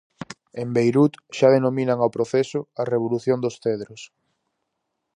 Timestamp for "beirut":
0.75-1.13